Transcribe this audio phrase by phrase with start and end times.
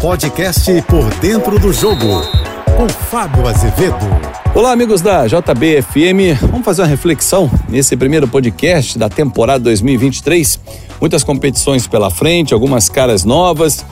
[0.00, 2.22] Podcast Por Dentro do Jogo,
[2.76, 3.96] com Fábio Azevedo.
[4.54, 6.38] Olá, amigos da JBFM.
[6.50, 10.60] Vamos fazer uma reflexão nesse primeiro podcast da temporada 2023.
[11.00, 13.84] Muitas competições pela frente, algumas caras novas.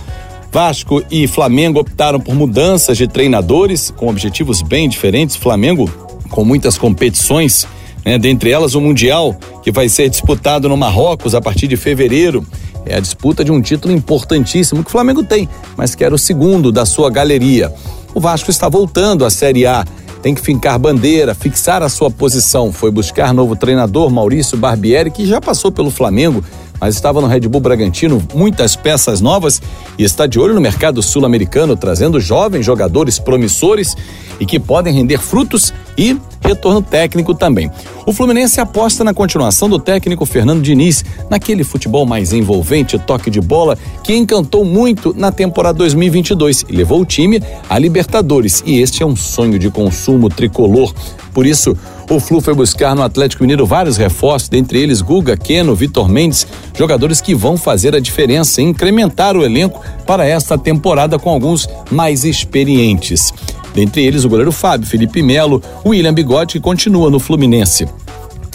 [0.52, 5.36] Vasco e Flamengo optaram por mudanças de treinadores com objetivos bem diferentes.
[5.36, 5.90] Flamengo
[6.30, 7.66] com muitas competições,
[8.04, 8.18] né?
[8.18, 12.44] dentre elas o Mundial, que vai ser disputado no Marrocos a partir de fevereiro.
[12.86, 16.18] É a disputa de um título importantíssimo que o Flamengo tem, mas que era o
[16.18, 17.72] segundo da sua galeria.
[18.14, 19.84] O Vasco está voltando à Série A.
[20.22, 22.72] Tem que fincar bandeira, fixar a sua posição.
[22.72, 26.42] Foi buscar novo treinador, Maurício Barbieri, que já passou pelo Flamengo,
[26.80, 29.60] mas estava no Red Bull Bragantino, muitas peças novas
[29.98, 33.94] e está de olho no mercado sul-americano, trazendo jovens jogadores promissores
[34.38, 37.70] e que podem render frutos e retorno técnico também.
[38.06, 43.40] O Fluminense aposta na continuação do técnico Fernando Diniz, naquele futebol mais envolvente, toque de
[43.40, 48.62] bola, que encantou muito na temporada 2022 e levou o time à Libertadores.
[48.66, 50.92] E este é um sonho de consumo tricolor.
[51.32, 51.76] Por isso,
[52.08, 56.46] o Flu foi buscar no Atlético Mineiro vários reforços, dentre eles Guga, Keno, Vitor Mendes,
[56.78, 61.68] jogadores que vão fazer a diferença e incrementar o elenco para esta temporada com alguns
[61.90, 63.32] mais experientes.
[63.74, 67.88] Dentre eles o goleiro Fábio, Felipe Melo, William Bigode, que continua no Fluminense.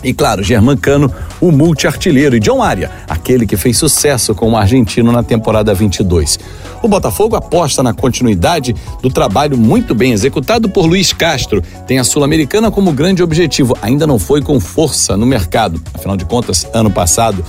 [0.01, 5.11] E claro, Germancano, o multiartilheiro, e John Aria, aquele que fez sucesso com o argentino
[5.11, 6.39] na temporada 22.
[6.81, 11.61] O Botafogo aposta na continuidade do trabalho muito bem executado por Luiz Castro.
[11.85, 13.77] Tem a Sul-Americana como grande objetivo.
[13.81, 15.81] Ainda não foi com força no mercado.
[15.93, 17.43] Afinal de contas, ano passado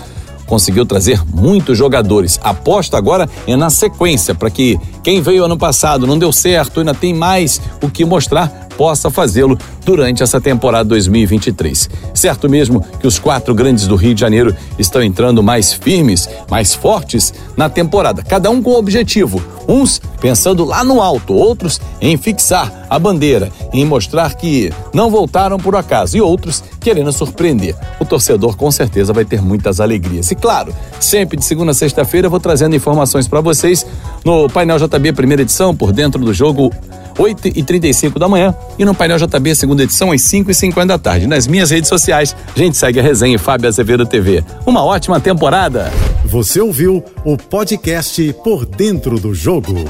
[0.50, 2.40] conseguiu trazer muitos jogadores.
[2.42, 6.92] Aposta agora é na sequência para que quem veio ano passado não deu certo, ainda
[6.92, 11.90] tem mais o que mostrar possa fazê-lo durante essa temporada 2023.
[12.14, 16.74] Certo mesmo que os quatro grandes do Rio de Janeiro estão entrando mais firmes, mais
[16.74, 19.44] fortes na temporada, cada um com um objetivo.
[19.68, 25.58] Uns pensando lá no alto, outros em fixar a bandeira, em mostrar que não voltaram
[25.58, 27.76] por acaso, e outros querendo surpreender.
[28.00, 30.30] O torcedor com certeza vai ter muitas alegrias.
[30.30, 33.86] E claro, sempre de segunda a sexta-feira vou trazendo informações para vocês
[34.24, 36.72] no painel JB primeira edição, por dentro do jogo
[37.20, 40.86] 8 e 35 da manhã e no painel JB, segunda edição, às 5 e 50
[40.86, 41.26] da tarde.
[41.26, 44.42] Nas minhas redes sociais, a gente segue a resenha Fábio Azevedo TV.
[44.64, 45.92] Uma ótima temporada!
[46.25, 49.84] Você ouviu o podcast Por Dentro do Jogo.